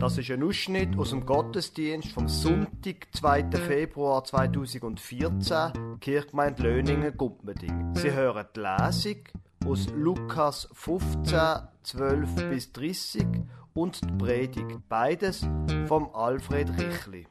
Das 0.00 0.16
ist 0.16 0.30
ein 0.30 0.44
Ausschnitt 0.44 0.96
aus 0.96 1.10
dem 1.10 1.26
Gottesdienst 1.26 2.12
vom 2.12 2.28
Sonntag, 2.28 3.08
2. 3.14 3.50
Februar 3.50 4.22
2014, 4.22 5.98
Kirchgemeinde 6.00 6.62
Löningen, 6.62 7.16
Gumpmeding. 7.16 7.96
Sie 7.96 8.12
hören 8.12 8.46
die 8.54 8.60
Lesung 8.60 9.16
aus 9.66 9.88
Lukas 9.92 10.68
15, 10.72 11.40
12 11.82 12.48
bis 12.48 12.72
30 12.72 13.26
und 13.74 14.00
die 14.00 14.12
Predigt, 14.16 14.88
beides 14.88 15.44
vom 15.88 16.14
Alfred 16.14 16.70
Richli. 16.78 17.26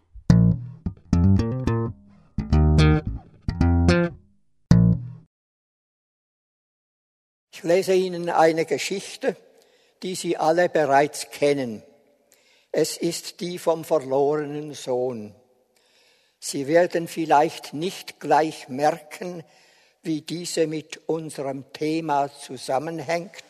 Ich 7.54 7.63
lese 7.63 7.93
Ihnen 7.93 8.29
eine 8.29 8.65
Geschichte, 8.65 9.38
die 10.04 10.15
Sie 10.15 10.35
alle 10.35 10.68
bereits 10.68 11.31
kennen. 11.31 11.81
Es 12.71 12.98
ist 12.98 13.39
die 13.39 13.57
vom 13.57 13.84
verlorenen 13.84 14.73
Sohn. 14.73 15.34
Sie 16.39 16.67
werden 16.67 17.07
vielleicht 17.07 17.73
nicht 17.73 18.20
gleich 18.20 18.70
merken, 18.70 19.43
wie 20.03 20.21
diese 20.21 20.67
mit 20.67 21.02
unserem 21.07 21.71
Thema 21.73 22.31
zusammenhängt. 22.31 23.43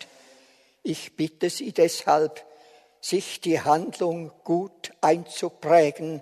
Ich 0.83 1.15
bitte 1.15 1.49
Sie 1.49 1.73
deshalb, 1.73 2.45
sich 2.99 3.41
die 3.41 3.61
Handlung 3.61 4.31
gut 4.43 4.91
einzuprägen, 5.01 6.21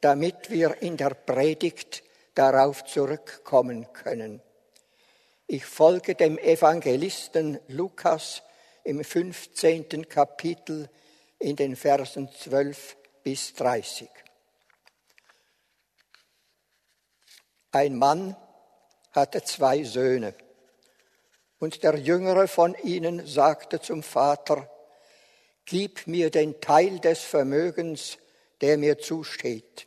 damit 0.00 0.50
wir 0.50 0.82
in 0.82 0.96
der 0.96 1.10
Predigt 1.10 2.02
darauf 2.34 2.84
zurückkommen 2.84 3.92
können. 3.92 4.42
Ich 5.46 5.64
folge 5.64 6.14
dem 6.14 6.38
Evangelisten 6.38 7.58
Lukas 7.68 8.42
im 8.84 9.04
15. 9.04 10.08
Kapitel 10.08 10.88
in 11.42 11.56
den 11.56 11.76
Versen 11.76 12.30
12 12.30 12.96
bis 13.22 13.54
30. 13.54 14.08
Ein 17.72 17.96
Mann 17.96 18.36
hatte 19.12 19.42
zwei 19.42 19.82
Söhne, 19.82 20.34
und 21.58 21.82
der 21.82 21.96
jüngere 21.98 22.48
von 22.48 22.74
ihnen 22.82 23.26
sagte 23.26 23.80
zum 23.80 24.02
Vater, 24.02 24.68
Gib 25.64 26.06
mir 26.08 26.30
den 26.30 26.60
Teil 26.60 26.98
des 26.98 27.20
Vermögens, 27.20 28.18
der 28.60 28.78
mir 28.78 28.98
zusteht. 28.98 29.86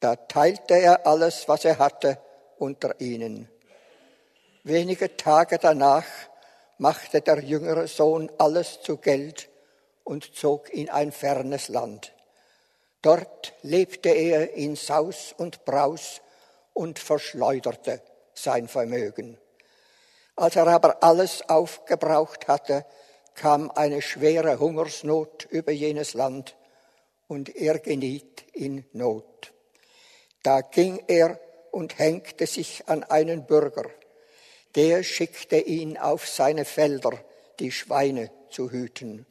Da 0.00 0.16
teilte 0.16 0.74
er 0.74 1.06
alles, 1.06 1.46
was 1.46 1.64
er 1.64 1.78
hatte, 1.78 2.18
unter 2.58 3.00
ihnen. 3.00 3.48
Wenige 4.64 5.16
Tage 5.16 5.58
danach 5.58 6.06
machte 6.78 7.20
der 7.20 7.40
jüngere 7.40 7.86
Sohn 7.86 8.30
alles 8.38 8.82
zu 8.82 8.96
Geld 8.96 9.49
und 10.04 10.34
zog 10.34 10.70
in 10.70 10.88
ein 10.88 11.12
fernes 11.12 11.68
Land. 11.68 12.12
Dort 13.02 13.54
lebte 13.62 14.10
er 14.10 14.52
in 14.54 14.76
Saus 14.76 15.34
und 15.36 15.64
Braus 15.64 16.20
und 16.74 16.98
verschleuderte 16.98 18.02
sein 18.34 18.68
Vermögen. 18.68 19.38
Als 20.36 20.56
er 20.56 20.66
aber 20.66 21.02
alles 21.02 21.48
aufgebraucht 21.48 22.48
hatte, 22.48 22.84
kam 23.34 23.70
eine 23.70 24.02
schwere 24.02 24.58
Hungersnot 24.58 25.46
über 25.50 25.72
jenes 25.72 26.14
Land 26.14 26.56
und 27.28 27.54
er 27.56 27.78
geniet 27.78 28.44
in 28.52 28.84
Not. 28.92 29.52
Da 30.42 30.60
ging 30.60 31.02
er 31.06 31.38
und 31.70 31.98
hängte 31.98 32.46
sich 32.46 32.88
an 32.88 33.04
einen 33.04 33.46
Bürger. 33.46 33.88
Der 34.74 35.02
schickte 35.02 35.58
ihn 35.58 35.96
auf 35.96 36.28
seine 36.28 36.64
Felder, 36.64 37.12
die 37.58 37.72
Schweine 37.72 38.30
zu 38.50 38.70
hüten 38.70 39.26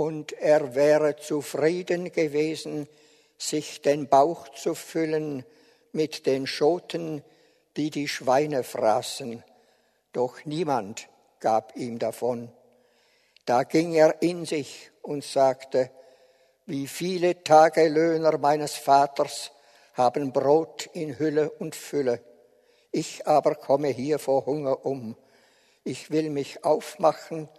und 0.00 0.32
er 0.32 0.74
wäre 0.74 1.16
zufrieden 1.16 2.10
gewesen, 2.10 2.88
sich 3.36 3.82
den 3.82 4.08
Bauch 4.08 4.48
zu 4.48 4.74
füllen 4.74 5.44
mit 5.92 6.24
den 6.24 6.46
Schoten, 6.46 7.22
die 7.76 7.90
die 7.90 8.08
Schweine 8.08 8.64
fraßen, 8.64 9.44
doch 10.14 10.46
niemand 10.46 11.10
gab 11.38 11.76
ihm 11.76 11.98
davon. 11.98 12.50
Da 13.44 13.64
ging 13.64 13.92
er 13.92 14.22
in 14.22 14.46
sich 14.46 14.90
und 15.02 15.22
sagte, 15.22 15.90
wie 16.64 16.86
viele 16.86 17.44
Tagelöhner 17.44 18.38
meines 18.38 18.76
Vaters 18.76 19.52
haben 19.92 20.32
Brot 20.32 20.88
in 20.94 21.18
Hülle 21.18 21.50
und 21.50 21.76
Fülle. 21.76 22.24
Ich 22.90 23.26
aber 23.26 23.54
komme 23.54 23.88
hier 23.88 24.18
vor 24.18 24.46
Hunger 24.46 24.86
um. 24.86 25.14
Ich 25.84 26.10
will 26.10 26.30
mich 26.30 26.64
aufmachen 26.64 27.50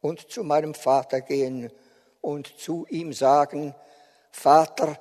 und 0.00 0.30
zu 0.30 0.42
meinem 0.42 0.72
Vater 0.72 1.20
gehen 1.20 1.70
und 2.22 2.58
zu 2.58 2.86
ihm 2.88 3.12
sagen, 3.12 3.74
Vater, 4.30 4.98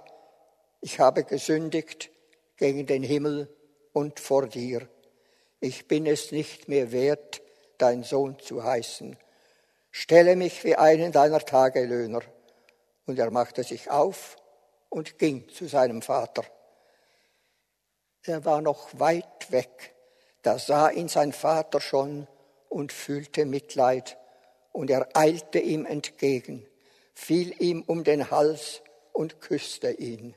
ich 0.82 1.00
habe 1.00 1.24
gesündigt 1.24 2.09
gegen 2.58 2.86
den 2.86 3.04
Himmel 3.04 3.48
und 3.94 4.20
vor 4.20 4.48
dir. 4.48 4.90
Ich 5.62 5.88
bin 5.88 6.06
es 6.06 6.31
nicht 6.31 6.68
mehr 6.68 6.92
wert, 6.92 7.42
dein 7.78 8.04
Sohn 8.04 8.38
zu 8.40 8.64
heißen. 8.64 9.16
Stelle 9.92 10.36
mich 10.36 10.64
wie 10.64 10.76
einen 10.76 11.12
deiner 11.12 11.40
Tagelöhner. 11.40 12.22
Und 13.06 13.20
er 13.20 13.31
machte 13.31 13.64
sich 13.64 13.90
auf 13.90 14.38
und 14.90 15.20
ging 15.20 15.48
zu 15.50 15.68
seinem 15.68 16.02
Vater. 16.02 16.44
Er 18.24 18.46
war 18.46 18.62
noch 18.62 19.00
weit 19.00 19.52
weg, 19.52 19.96
da 20.42 20.60
sah 20.60 20.90
ihn 20.90 21.08
sein 21.08 21.34
Vater 21.34 21.81
schon 21.81 22.28
und 22.70 22.92
fühlte 22.92 23.46
Mitleid, 23.46 24.18
und 24.72 24.90
er 24.90 25.10
eilte 25.16 25.60
ihm 25.60 25.86
entgegen 25.86 26.66
fiel 27.22 27.54
ihm 27.62 27.84
um 27.84 28.04
den 28.04 28.32
Hals 28.32 28.82
und 29.14 29.42
küsste 29.42 29.92
ihn. 29.92 30.34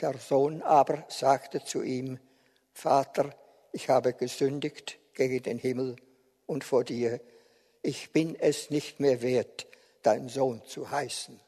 Der 0.00 0.16
Sohn 0.16 0.62
aber 0.62 1.04
sagte 1.08 1.64
zu 1.64 1.82
ihm, 1.82 2.20
Vater, 2.72 3.34
ich 3.72 3.88
habe 3.88 4.12
gesündigt 4.12 5.00
gegen 5.14 5.42
den 5.42 5.58
Himmel 5.58 5.96
und 6.46 6.62
vor 6.62 6.84
dir, 6.84 7.20
ich 7.82 8.12
bin 8.12 8.36
es 8.38 8.70
nicht 8.70 9.00
mehr 9.00 9.20
wert, 9.20 9.66
dein 10.02 10.28
Sohn 10.28 10.62
zu 10.64 10.92
heißen. 10.92 11.40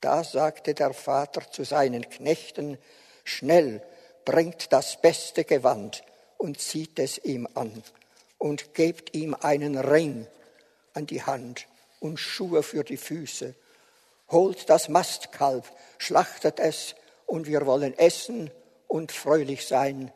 Da 0.00 0.24
sagte 0.24 0.74
der 0.74 0.92
Vater 0.92 1.48
zu 1.48 1.62
seinen 1.62 2.10
Knechten, 2.10 2.76
schnell 3.22 3.86
bringt 4.24 4.72
das 4.72 5.00
beste 5.00 5.44
Gewand 5.44 6.02
und 6.38 6.60
zieht 6.60 6.98
es 6.98 7.18
ihm 7.18 7.46
an 7.54 7.84
und 8.38 8.74
gebt 8.74 9.14
ihm 9.14 9.34
einen 9.34 9.78
Ring 9.78 10.26
an 10.92 11.06
die 11.06 11.22
Hand 11.22 11.68
und 12.00 12.18
Schuhe 12.18 12.62
für 12.62 12.84
die 12.84 12.96
Füße. 12.96 13.54
Holt 14.30 14.68
das 14.68 14.88
Mastkalb, 14.88 15.64
schlachtet 15.98 16.60
es, 16.60 16.94
und 17.26 17.46
wir 17.46 17.66
wollen 17.66 17.96
essen 17.98 18.50
und 18.86 19.12
fröhlich 19.12 19.66
sein, 19.66 20.12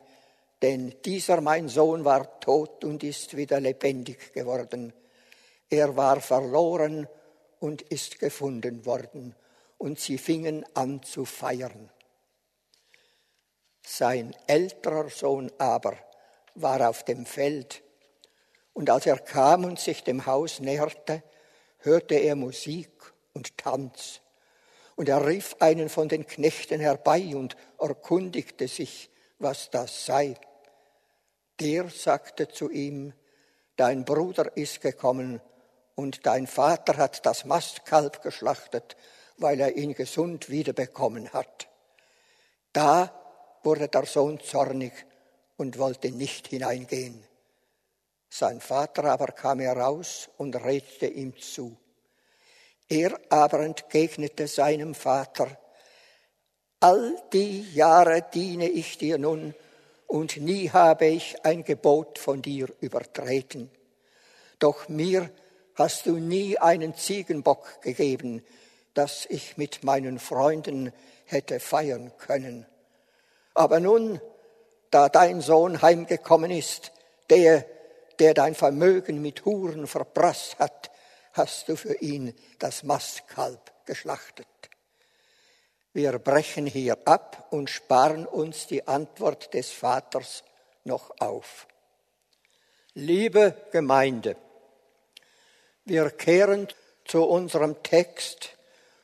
denn 0.61 0.95
dieser 1.03 1.41
mein 1.41 1.67
Sohn 1.67 2.05
war 2.05 2.39
tot 2.39 2.83
und 2.83 3.03
ist 3.03 3.35
wieder 3.35 3.59
lebendig 3.59 4.33
geworden. 4.33 4.93
Er 5.69 5.95
war 5.95 6.21
verloren 6.21 7.07
und 7.59 7.81
ist 7.81 8.19
gefunden 8.19 8.85
worden, 8.85 9.35
und 9.77 9.99
sie 9.99 10.17
fingen 10.17 10.65
an 10.73 11.03
zu 11.03 11.25
feiern. 11.25 11.89
Sein 13.83 14.35
älterer 14.47 15.09
Sohn 15.09 15.51
aber 15.57 15.97
war 16.55 16.87
auf 16.89 17.03
dem 17.03 17.25
Feld, 17.25 17.81
und 18.73 18.89
als 18.89 19.05
er 19.05 19.17
kam 19.17 19.65
und 19.65 19.79
sich 19.79 20.03
dem 20.03 20.25
Haus 20.25 20.59
näherte, 20.59 21.23
hörte 21.81 22.15
er 22.15 22.35
Musik 22.35 22.89
und 23.33 23.57
Tanz. 23.57 24.21
Und 24.95 25.09
er 25.09 25.25
rief 25.25 25.55
einen 25.59 25.89
von 25.89 26.09
den 26.09 26.25
Knechten 26.27 26.79
herbei 26.79 27.35
und 27.35 27.55
erkundigte 27.79 28.67
sich, 28.67 29.09
was 29.39 29.69
das 29.69 30.05
sei. 30.05 30.35
Der 31.59 31.89
sagte 31.89 32.47
zu 32.47 32.69
ihm, 32.69 33.13
dein 33.75 34.05
Bruder 34.05 34.55
ist 34.57 34.81
gekommen 34.81 35.41
und 35.95 36.25
dein 36.25 36.47
Vater 36.47 36.97
hat 36.97 37.25
das 37.25 37.45
Mastkalb 37.45 38.21
geschlachtet, 38.21 38.95
weil 39.37 39.59
er 39.59 39.75
ihn 39.75 39.93
gesund 39.93 40.49
wiederbekommen 40.49 41.31
hat. 41.33 41.67
Da 42.73 43.11
wurde 43.63 43.87
der 43.87 44.05
Sohn 44.05 44.39
zornig 44.39 44.93
und 45.57 45.77
wollte 45.77 46.11
nicht 46.11 46.47
hineingehen. 46.47 47.25
Sein 48.33 48.61
Vater 48.61 49.03
aber 49.03 49.27
kam 49.27 49.59
heraus 49.59 50.29
und 50.37 50.55
redete 50.55 51.07
ihm 51.07 51.37
zu. 51.37 51.75
Er 52.87 53.19
aber 53.29 53.59
entgegnete 53.59 54.47
seinem 54.47 54.95
Vater, 54.95 55.57
all 56.79 57.21
die 57.33 57.69
Jahre 57.73 58.23
diene 58.33 58.69
ich 58.69 58.97
dir 58.97 59.17
nun, 59.17 59.53
und 60.07 60.37
nie 60.37 60.69
habe 60.69 61.07
ich 61.07 61.43
ein 61.45 61.65
Gebot 61.65 62.19
von 62.19 62.41
dir 62.41 62.69
übertreten. 62.79 63.69
Doch 64.59 64.87
mir 64.87 65.29
hast 65.75 66.05
du 66.05 66.17
nie 66.17 66.57
einen 66.57 66.95
Ziegenbock 66.95 67.81
gegeben, 67.81 68.45
dass 68.93 69.25
ich 69.25 69.57
mit 69.57 69.83
meinen 69.83 70.19
Freunden 70.19 70.93
hätte 71.25 71.59
feiern 71.59 72.13
können. 72.17 72.65
Aber 73.53 73.81
nun, 73.81 74.21
da 74.89 75.09
dein 75.09 75.41
Sohn 75.41 75.81
heimgekommen 75.81 76.51
ist, 76.51 76.93
der 77.29 77.65
der 78.19 78.33
dein 78.33 78.55
Vermögen 78.55 79.21
mit 79.21 79.45
Huren 79.45 79.87
verprasst 79.87 80.59
hat, 80.59 80.91
hast 81.33 81.69
du 81.69 81.75
für 81.75 81.95
ihn 81.95 82.33
das 82.59 82.83
Mastkalb 82.83 83.71
geschlachtet. 83.85 84.47
Wir 85.93 86.17
brechen 86.19 86.65
hier 86.65 86.97
ab 87.05 87.47
und 87.51 87.69
sparen 87.69 88.25
uns 88.25 88.67
die 88.67 88.87
Antwort 88.87 89.53
des 89.53 89.71
Vaters 89.71 90.43
noch 90.83 91.11
auf. 91.19 91.67
Liebe 92.93 93.55
Gemeinde, 93.71 94.35
wir 95.85 96.09
kehren 96.11 96.67
zu 97.05 97.23
unserem 97.23 97.81
Text, 97.83 98.57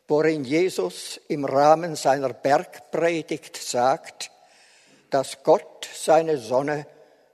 worin 0.07 0.43
Jesus 0.43 1.19
im 1.27 1.43
Rahmen 1.43 1.95
seiner 1.95 2.31
Bergpredigt 2.31 3.57
sagt, 3.57 4.31
dass 5.09 5.43
Gott 5.43 5.87
seine 5.93 6.37
Sonne 6.37 6.87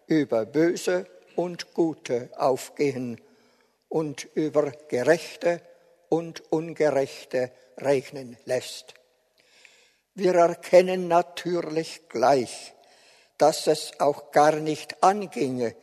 über 0.08 0.46
Böse 0.46 1.06
und 1.36 1.74
Gute 1.74 2.30
aufgehen 2.38 3.20
und 3.90 4.28
über 4.34 4.72
Gerechte 4.90 5.62
und 6.10 6.52
Ungerechte 6.52 7.52
regnen 7.78 8.38
lässt. 8.46 8.94
Wir 10.16 10.36
erkennen 10.36 11.08
natürlich 11.08 12.08
gleich, 12.10 12.74
dass 13.38 13.68
es 13.68 14.00
auch 14.00 14.32
gar 14.32 14.56
nicht 14.58 15.04
anginge, 15.04 15.76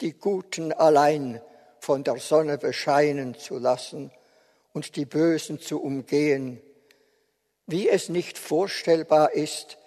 die 0.00 0.14
Guten 0.14 0.72
allein 0.72 1.40
von 1.80 2.02
der 2.02 2.16
Sonne 2.16 2.56
bescheinen 2.58 3.34
zu 3.34 3.58
lassen 3.58 4.10
und 4.72 4.96
die 4.96 5.04
Bösen 5.04 5.60
zu 5.60 5.82
umgehen, 5.82 6.60
wie 7.66 7.88
es 7.88 8.08
nicht 8.08 8.38
vorstellbar 8.38 9.32
ist, 9.32 9.78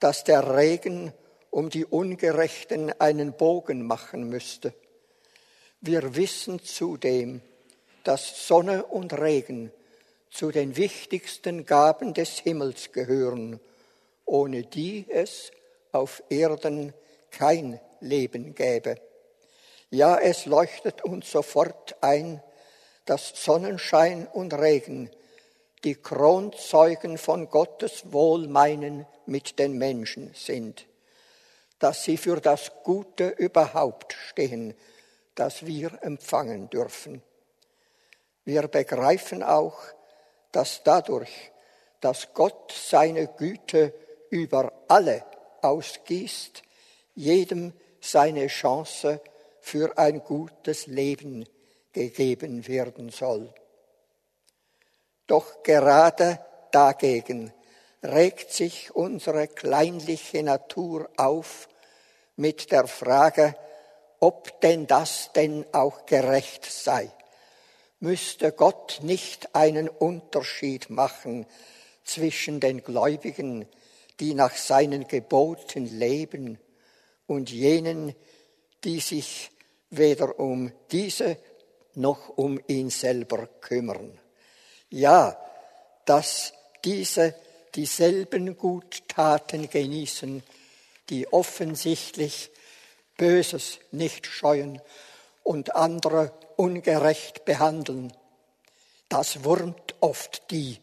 dass 0.00 0.24
der 0.24 0.56
Regen 0.56 1.12
um 1.56 1.70
die 1.70 1.86
Ungerechten 1.86 2.92
einen 3.00 3.32
Bogen 3.32 3.86
machen 3.86 4.28
müsste. 4.28 4.74
Wir 5.80 6.14
wissen 6.14 6.62
zudem, 6.62 7.40
dass 8.04 8.46
Sonne 8.46 8.84
und 8.84 9.18
Regen 9.18 9.72
zu 10.30 10.50
den 10.50 10.76
wichtigsten 10.76 11.64
Gaben 11.64 12.12
des 12.12 12.40
Himmels 12.40 12.92
gehören, 12.92 13.58
ohne 14.26 14.64
die 14.64 15.06
es 15.08 15.50
auf 15.92 16.22
Erden 16.28 16.92
kein 17.30 17.80
Leben 18.00 18.54
gäbe. 18.54 18.96
Ja, 19.88 20.18
es 20.18 20.44
leuchtet 20.44 21.04
uns 21.04 21.32
sofort 21.32 21.96
ein, 22.02 22.42
dass 23.06 23.32
Sonnenschein 23.34 24.26
und 24.26 24.52
Regen 24.52 25.08
die 25.84 25.94
Kronzeugen 25.94 27.16
von 27.16 27.48
Gottes 27.48 28.12
Wohlmeinen 28.12 29.06
mit 29.24 29.58
den 29.58 29.78
Menschen 29.78 30.34
sind, 30.34 30.84
dass 31.78 32.04
sie 32.04 32.16
für 32.16 32.40
das 32.40 32.72
Gute 32.82 33.28
überhaupt 33.28 34.12
stehen, 34.12 34.74
das 35.34 35.66
wir 35.66 36.02
empfangen 36.02 36.70
dürfen. 36.70 37.22
Wir 38.44 38.68
begreifen 38.68 39.42
auch, 39.42 39.78
dass 40.52 40.82
dadurch, 40.82 41.52
dass 42.00 42.32
Gott 42.32 42.72
seine 42.72 43.26
Güte 43.26 43.92
über 44.30 44.72
alle 44.88 45.24
ausgießt, 45.62 46.62
jedem 47.14 47.72
seine 48.00 48.46
Chance 48.46 49.20
für 49.60 49.98
ein 49.98 50.20
gutes 50.20 50.86
Leben 50.86 51.46
gegeben 51.92 52.66
werden 52.68 53.10
soll. 53.10 53.52
Doch 55.26 55.62
gerade 55.62 56.38
dagegen 56.70 57.52
regt 58.02 58.52
sich 58.52 58.94
unsere 58.94 59.48
kleinliche 59.48 60.42
Natur 60.42 61.08
auf 61.16 61.68
mit 62.36 62.70
der 62.70 62.86
Frage, 62.86 63.56
ob 64.20 64.60
denn 64.60 64.86
das 64.86 65.32
denn 65.34 65.66
auch 65.72 66.06
gerecht 66.06 66.64
sei. 66.64 67.10
Müsste 68.00 68.52
Gott 68.52 69.00
nicht 69.02 69.54
einen 69.54 69.88
Unterschied 69.88 70.90
machen 70.90 71.46
zwischen 72.04 72.60
den 72.60 72.82
Gläubigen, 72.82 73.66
die 74.20 74.34
nach 74.34 74.54
seinen 74.54 75.08
Geboten 75.08 75.86
leben, 75.86 76.58
und 77.26 77.50
jenen, 77.50 78.14
die 78.84 79.00
sich 79.00 79.50
weder 79.90 80.38
um 80.38 80.72
diese 80.92 81.36
noch 81.94 82.28
um 82.36 82.60
ihn 82.66 82.90
selber 82.90 83.48
kümmern. 83.60 84.18
Ja, 84.90 85.36
dass 86.04 86.52
diese 86.84 87.34
dieselben 87.76 88.56
Guttaten 88.56 89.68
genießen, 89.68 90.42
die 91.10 91.32
offensichtlich 91.32 92.50
Böses 93.16 93.78
nicht 93.92 94.26
scheuen 94.26 94.80
und 95.42 95.76
andere 95.76 96.32
ungerecht 96.56 97.44
behandeln. 97.44 98.12
Das 99.08 99.44
wurmt 99.44 99.94
oft 100.00 100.50
die, 100.50 100.80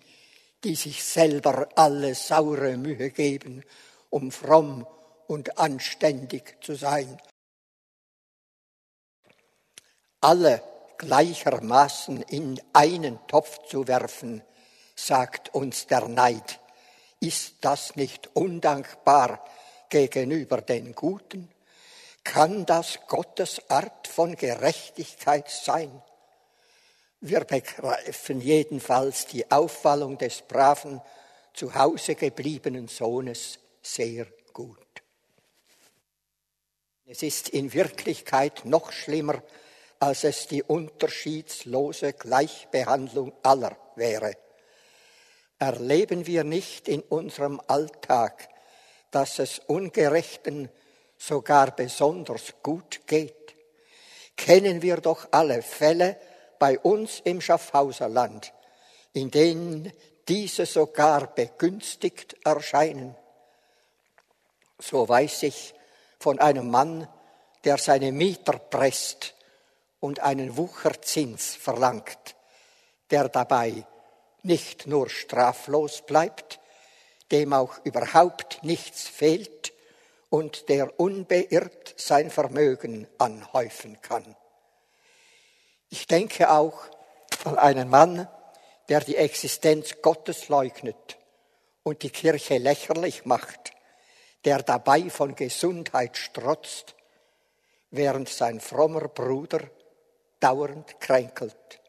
die 0.63 0.75
sich 0.75 1.03
selber 1.03 1.67
alle 1.75 2.15
saure 2.15 2.77
Mühe 2.77 3.09
geben, 3.09 3.63
um 4.09 4.31
fromm 4.31 4.87
und 5.27 5.57
anständig 5.57 6.55
zu 6.61 6.75
sein 6.75 7.19
alle 10.23 10.63
gleichermaßen 10.97 12.21
in 12.21 12.59
einen 12.71 13.19
Topf 13.27 13.67
zu 13.67 13.87
werfen, 13.87 14.41
sagt 14.95 15.53
uns 15.53 15.85
der 15.85 16.07
Neid. 16.07 16.59
Ist 17.23 17.55
das 17.61 17.95
nicht 17.95 18.31
undankbar 18.33 19.45
gegenüber 19.87 20.59
den 20.59 20.93
Guten? 20.93 21.49
Kann 22.25 22.65
das 22.65 22.99
Gottes 23.07 23.61
Art 23.69 24.09
von 24.09 24.35
Gerechtigkeit 24.35 25.49
sein? 25.49 26.01
Wir 27.21 27.45
begreifen 27.45 28.41
jedenfalls 28.41 29.25
die 29.25 29.49
Auffallung 29.49 30.17
des 30.17 30.41
braven, 30.41 30.99
zu 31.53 31.73
Hause 31.73 32.15
gebliebenen 32.15 32.89
Sohnes 32.89 33.57
sehr 33.81 34.27
gut. 34.51 34.85
Es 37.05 37.23
ist 37.23 37.47
in 37.47 37.71
Wirklichkeit 37.71 38.65
noch 38.65 38.91
schlimmer, 38.91 39.41
als 39.97 40.25
es 40.25 40.47
die 40.47 40.61
unterschiedslose 40.61 42.11
Gleichbehandlung 42.11 43.31
aller 43.43 43.77
wäre. 43.95 44.35
Erleben 45.63 46.27
wir 46.27 46.43
nicht 46.43 46.89
in 46.89 46.99
unserem 46.99 47.61
Alltag, 47.67 48.49
dass 49.11 49.39
es 49.39 49.59
Ungerechten 49.59 50.69
sogar 51.17 51.73
besonders 51.73 52.55
gut 52.61 53.07
geht? 53.07 53.55
Kennen 54.35 54.81
wir 54.81 54.97
doch 54.97 55.29
alle 55.31 55.61
Fälle 55.61 56.17
bei 56.59 56.77
uns 56.77 57.21
im 57.21 57.39
Schaffhauserland, 57.39 58.51
in 59.13 59.31
denen 59.31 59.93
diese 60.27 60.65
sogar 60.65 61.27
begünstigt 61.27 62.35
erscheinen. 62.43 63.15
So 64.79 65.07
weiß 65.07 65.43
ich 65.43 65.73
von 66.19 66.39
einem 66.39 66.69
Mann, 66.69 67.07
der 67.63 67.77
seine 67.77 68.11
Mieter 68.11 68.59
presst 68.59 69.33
und 70.01 70.19
einen 70.19 70.57
Wucherzins 70.57 71.55
verlangt, 71.55 72.35
der 73.09 73.29
dabei 73.29 73.85
nicht 74.43 74.87
nur 74.87 75.09
straflos 75.09 76.03
bleibt, 76.05 76.59
dem 77.31 77.53
auch 77.53 77.79
überhaupt 77.83 78.63
nichts 78.63 79.07
fehlt 79.07 79.73
und 80.29 80.69
der 80.69 80.99
unbeirrt 80.99 81.93
sein 81.97 82.29
Vermögen 82.29 83.07
anhäufen 83.17 84.01
kann. 84.01 84.35
Ich 85.89 86.07
denke 86.07 86.51
auch 86.51 86.85
an 87.45 87.57
einen 87.57 87.89
Mann, 87.89 88.27
der 88.89 88.99
die 88.99 89.15
Existenz 89.15 90.01
Gottes 90.01 90.49
leugnet 90.49 91.17
und 91.83 92.03
die 92.03 92.09
Kirche 92.09 92.57
lächerlich 92.57 93.25
macht, 93.25 93.73
der 94.45 94.61
dabei 94.61 95.09
von 95.09 95.35
Gesundheit 95.35 96.17
strotzt, 96.17 96.95
während 97.91 98.27
sein 98.27 98.59
frommer 98.59 99.07
Bruder 99.07 99.69
dauernd 100.39 100.99
kränkelt. 100.99 101.82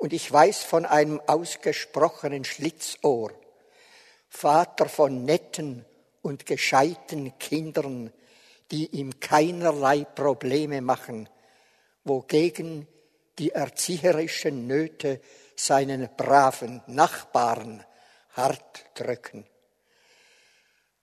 Und 0.00 0.14
ich 0.14 0.32
weiß 0.32 0.62
von 0.62 0.86
einem 0.86 1.20
ausgesprochenen 1.26 2.44
Schlitzohr, 2.44 3.34
Vater 4.30 4.88
von 4.88 5.26
netten 5.26 5.84
und 6.22 6.46
gescheiten 6.46 7.36
Kindern, 7.38 8.10
die 8.70 8.86
ihm 8.86 9.20
keinerlei 9.20 10.04
Probleme 10.04 10.80
machen, 10.80 11.28
wogegen 12.04 12.88
die 13.38 13.50
erzieherischen 13.50 14.66
Nöte 14.66 15.20
seinen 15.54 16.08
braven 16.16 16.82
Nachbarn 16.86 17.84
hart 18.30 18.86
drücken. 18.94 19.44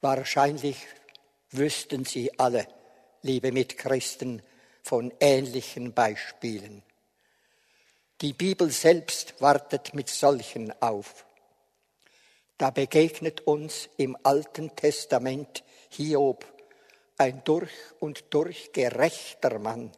Wahrscheinlich 0.02 0.88
wüssten 1.52 2.04
Sie 2.04 2.40
alle, 2.40 2.68
liebe 3.22 3.52
Mitchristen, 3.52 4.42
von 4.82 5.14
ähnlichen 5.20 5.94
Beispielen. 5.94 6.82
Die 8.22 8.34
Bibel 8.34 8.72
selbst 8.72 9.40
wartet 9.42 9.94
mit 9.94 10.10
solchen 10.10 10.74
auf. 10.82 11.28
Da 12.58 12.72
begegnet 12.72 13.42
uns 13.42 13.90
im 13.98 14.18
Alten 14.24 14.76
Testament 14.76 15.64
Hiob, 15.90 16.44
ein 17.20 17.44
durch 17.44 17.70
und 18.00 18.26
durch 18.32 18.72
gerechter 18.72 19.60
Mann. 19.60 19.92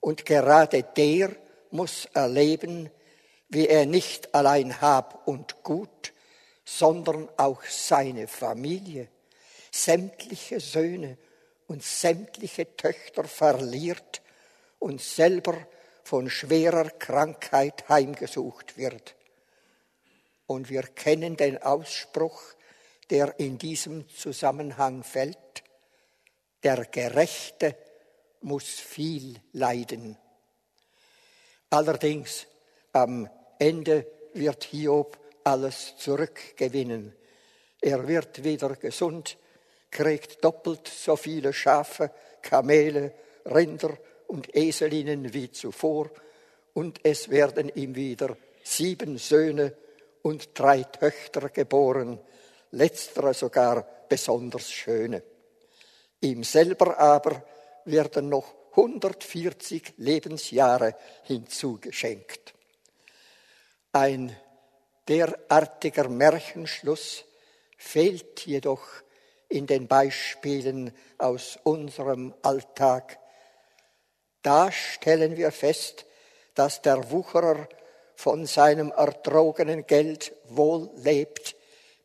Und 0.00 0.26
gerade 0.26 0.82
der 0.82 1.30
muss 1.70 2.06
erleben, 2.06 2.90
wie 3.48 3.68
er 3.68 3.86
nicht 3.86 4.34
allein 4.34 4.80
Hab 4.80 5.28
und 5.28 5.62
Gut, 5.62 6.12
sondern 6.64 7.28
auch 7.36 7.62
seine 7.62 8.26
Familie, 8.26 9.06
sämtliche 9.70 10.58
Söhne 10.58 11.16
und 11.68 11.84
sämtliche 11.84 12.76
Töchter 12.76 13.22
verliert 13.22 14.20
und 14.80 15.00
selber 15.00 15.64
von 16.10 16.28
schwerer 16.28 16.90
Krankheit 16.90 17.88
heimgesucht 17.88 18.76
wird. 18.76 19.14
Und 20.48 20.68
wir 20.68 20.82
kennen 20.82 21.36
den 21.36 21.62
Ausspruch, 21.62 22.42
der 23.10 23.38
in 23.38 23.58
diesem 23.58 24.08
Zusammenhang 24.08 25.04
fällt, 25.04 25.62
der 26.64 26.86
Gerechte 26.86 27.76
muss 28.40 28.64
viel 28.66 29.36
leiden. 29.52 30.18
Allerdings 31.70 32.48
am 32.92 33.30
Ende 33.60 34.04
wird 34.34 34.64
Hiob 34.64 35.16
alles 35.44 35.96
zurückgewinnen. 35.96 37.14
Er 37.80 38.08
wird 38.08 38.42
wieder 38.42 38.74
gesund, 38.74 39.38
kriegt 39.92 40.42
doppelt 40.42 40.88
so 40.88 41.14
viele 41.14 41.52
Schafe, 41.52 42.10
Kamele, 42.42 43.14
Rinder 43.46 43.96
und 44.30 44.54
Eselinnen 44.54 45.34
wie 45.34 45.50
zuvor, 45.50 46.10
und 46.72 47.00
es 47.02 47.30
werden 47.30 47.68
ihm 47.74 47.96
wieder 47.96 48.36
sieben 48.62 49.18
Söhne 49.18 49.76
und 50.22 50.50
drei 50.54 50.84
Töchter 50.84 51.48
geboren, 51.48 52.20
letztere 52.70 53.34
sogar 53.34 53.86
besonders 54.08 54.70
schöne. 54.70 55.22
Ihm 56.20 56.44
selber 56.44 56.98
aber 56.98 57.44
werden 57.84 58.28
noch 58.28 58.54
140 58.72 59.94
Lebensjahre 59.96 60.94
hinzugeschenkt. 61.24 62.54
Ein 63.92 64.36
derartiger 65.08 66.08
Märchenschluss 66.08 67.24
fehlt 67.76 68.46
jedoch 68.46 68.86
in 69.48 69.66
den 69.66 69.88
Beispielen 69.88 70.92
aus 71.18 71.58
unserem 71.64 72.32
Alltag. 72.42 73.18
Da 74.42 74.72
stellen 74.72 75.36
wir 75.36 75.52
fest, 75.52 76.06
dass 76.54 76.82
der 76.82 77.10
Wucherer 77.10 77.68
von 78.14 78.46
seinem 78.46 78.90
ertrogenen 78.90 79.86
Geld 79.86 80.32
wohl 80.48 80.90
lebt 80.96 81.56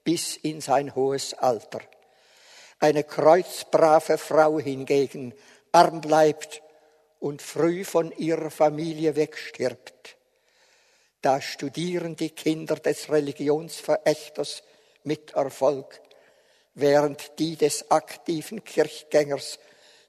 bis 0.03 0.37
in 0.37 0.61
sein 0.61 0.95
hohes 0.95 1.33
Alter. 1.33 1.81
Eine 2.79 3.03
kreuzbrave 3.03 4.17
Frau 4.17 4.59
hingegen 4.59 5.33
arm 5.71 5.99
bleibt 6.01 6.61
und 7.19 7.41
früh 7.41 7.83
von 7.83 8.11
ihrer 8.11 8.51
Familie 8.51 9.15
wegstirbt. 9.15 10.15
Da 11.21 11.41
studieren 11.41 12.15
die 12.15 12.29
Kinder 12.29 12.75
des 12.75 13.09
Religionsverächters 13.09 14.61
mit 15.03 15.31
Erfolg, 15.31 15.99
während 16.75 17.39
die 17.39 17.55
des 17.55 17.89
aktiven 17.89 18.63
Kirchgängers 18.63 19.57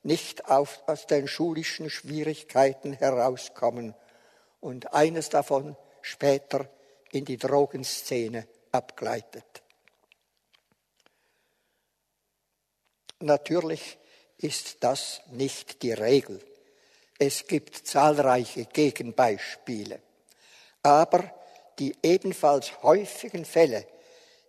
nicht 0.06 0.48
auf, 0.48 0.82
aus 0.86 1.06
den 1.06 1.26
schulischen 1.26 1.90
Schwierigkeiten 1.90 2.92
herauskommen 2.92 3.92
und 4.60 4.94
eines 4.94 5.30
davon 5.30 5.76
später 6.00 6.70
in 7.10 7.24
die 7.24 7.36
Drogenszene 7.36 8.46
abgleitet. 8.70 9.62
Natürlich 13.18 13.98
ist 14.38 14.84
das 14.84 15.22
nicht 15.32 15.82
die 15.82 15.92
Regel. 15.92 16.40
Es 17.18 17.48
gibt 17.48 17.74
zahlreiche 17.74 18.66
Gegenbeispiele. 18.66 20.00
Aber 20.84 21.34
die 21.80 21.96
ebenfalls 22.02 22.80
häufigen 22.84 23.44
Fälle, 23.44 23.84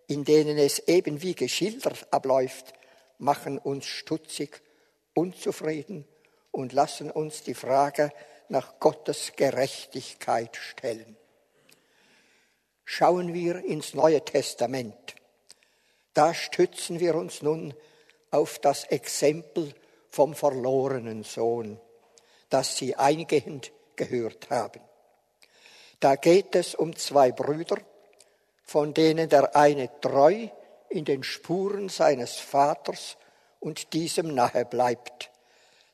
in 0.06 0.24
denen 0.24 0.56
es 0.56 0.78
eben 0.80 1.20
wie 1.20 1.34
geschildert 1.34 2.06
abläuft, 2.12 2.74
machen 3.18 3.58
uns 3.58 3.86
stutzig, 3.86 4.62
unzufrieden 5.18 6.06
und 6.52 6.72
lassen 6.72 7.10
uns 7.10 7.42
die 7.42 7.54
Frage 7.54 8.10
nach 8.48 8.78
Gottes 8.78 9.32
Gerechtigkeit 9.36 10.56
stellen. 10.56 11.16
Schauen 12.84 13.34
wir 13.34 13.64
ins 13.64 13.94
Neue 13.94 14.24
Testament. 14.24 15.16
Da 16.14 16.32
stützen 16.34 17.00
wir 17.00 17.16
uns 17.16 17.42
nun 17.42 17.74
auf 18.30 18.58
das 18.60 18.84
Exempel 18.84 19.74
vom 20.08 20.34
verlorenen 20.34 21.24
Sohn, 21.24 21.80
das 22.48 22.76
Sie 22.76 22.94
eingehend 22.94 23.72
gehört 23.96 24.50
haben. 24.50 24.80
Da 26.00 26.14
geht 26.14 26.54
es 26.54 26.74
um 26.74 26.94
zwei 26.94 27.32
Brüder, 27.32 27.78
von 28.62 28.94
denen 28.94 29.28
der 29.28 29.56
eine 29.56 29.90
treu 30.00 30.48
in 30.88 31.04
den 31.04 31.24
Spuren 31.24 31.88
seines 31.88 32.36
Vaters 32.36 33.16
und 33.60 33.92
diesem 33.92 34.34
nahe 34.34 34.64
bleibt, 34.64 35.30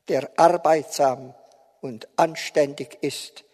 der 0.08 0.30
arbeitsam 0.36 1.34
und 1.80 2.08
anständig 2.16 2.98
ist, 3.02 3.44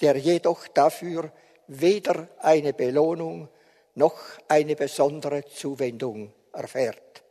der 0.00 0.16
jedoch 0.16 0.68
dafür 0.68 1.32
weder 1.66 2.28
eine 2.38 2.72
Belohnung 2.72 3.48
noch 3.94 4.18
eine 4.48 4.76
besondere 4.76 5.44
Zuwendung 5.46 6.32
erfährt. 6.52 7.22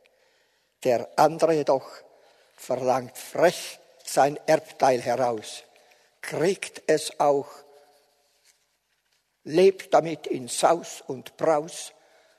Der 0.83 1.09
andere 1.15 1.53
jedoch 1.53 1.89
verlangt 2.55 3.17
frech 3.17 3.79
sein 4.05 4.39
Erbteil 4.45 5.01
heraus, 5.01 5.63
kriegt 6.21 6.83
es 6.87 7.19
auch, 7.19 7.47
lebt 9.43 9.93
damit 9.93 10.27
in 10.27 10.47
Saus 10.47 11.01
und 11.05 11.37
Braus, 11.37 11.93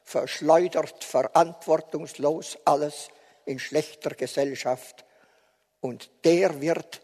verschleudert 0.05 1.05
verantwortungslos 1.05 2.59
alles 2.65 3.11
in 3.51 3.59
schlechter 3.59 4.11
Gesellschaft 4.11 5.05
und 5.81 6.11
der 6.25 6.61
wird, 6.61 7.03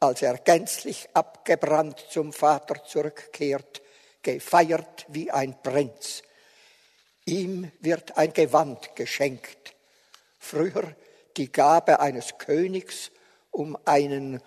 als 0.00 0.22
er 0.22 0.38
gänzlich 0.38 1.08
abgebrannt 1.12 2.06
zum 2.10 2.32
Vater 2.32 2.84
zurückkehrt, 2.84 3.82
gefeiert 4.22 5.06
wie 5.08 5.30
ein 5.30 5.60
Prinz. 5.60 6.22
Ihm 7.24 7.70
wird 7.80 8.16
ein 8.16 8.32
Gewand 8.32 8.94
geschenkt, 8.94 9.74
früher 10.38 10.94
die 11.36 11.50
Gabe 11.50 12.00
eines 12.00 12.38
Königs, 12.38 13.10
um 13.50 13.76
einen 13.84 14.40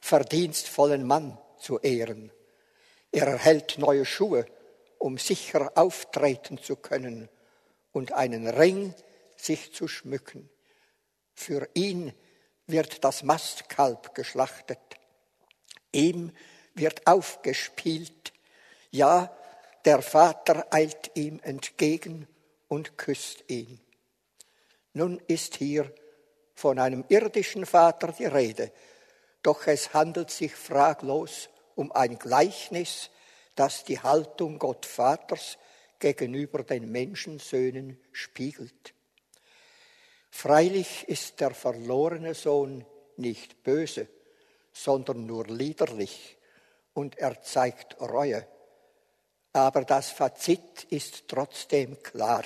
verdienstvollen 0.00 1.06
Mann 1.06 1.38
zu 1.58 1.78
ehren. 1.80 2.32
Er 3.12 3.26
erhält 3.26 3.78
neue 3.78 4.04
Schuhe, 4.04 4.46
um 4.98 5.18
sicher 5.18 5.72
auftreten 5.74 6.58
zu 6.58 6.76
können 6.76 7.28
und 7.92 8.12
einen 8.12 8.48
Ring, 8.48 8.94
sich 9.36 9.74
zu 9.74 9.86
schmücken. 9.86 10.48
Für 11.44 11.68
ihn 11.74 12.10
wird 12.66 13.04
das 13.04 13.22
Mastkalb 13.22 14.14
geschlachtet. 14.14 14.78
Ihm 15.92 16.32
wird 16.72 17.06
aufgespielt. 17.06 18.32
Ja, 18.90 19.30
der 19.84 20.00
Vater 20.00 20.66
eilt 20.70 21.10
ihm 21.16 21.40
entgegen 21.42 22.26
und 22.68 22.96
küsst 22.96 23.44
ihn. 23.48 23.78
Nun 24.94 25.20
ist 25.26 25.56
hier 25.56 25.94
von 26.54 26.78
einem 26.78 27.04
irdischen 27.10 27.66
Vater 27.66 28.12
die 28.12 28.24
Rede, 28.24 28.72
doch 29.42 29.66
es 29.66 29.92
handelt 29.92 30.30
sich 30.30 30.54
fraglos 30.54 31.50
um 31.74 31.92
ein 31.92 32.18
Gleichnis, 32.18 33.10
das 33.54 33.84
die 33.84 34.00
Haltung 34.00 34.58
Gott 34.58 34.86
Vaters 34.86 35.58
gegenüber 35.98 36.62
den 36.62 36.90
Menschensöhnen 36.90 38.00
spiegelt. 38.12 38.93
Freilich 40.36 41.08
ist 41.08 41.40
der 41.40 41.52
verlorene 41.52 42.34
Sohn 42.34 42.84
nicht 43.16 43.62
böse, 43.62 44.08
sondern 44.72 45.24
nur 45.26 45.46
liederlich 45.46 46.36
und 46.92 47.16
er 47.16 47.40
zeigt 47.40 47.98
Reue. 48.00 48.46
Aber 49.52 49.84
das 49.84 50.10
Fazit 50.10 50.84
ist 50.90 51.28
trotzdem 51.28 52.02
klar. 52.02 52.42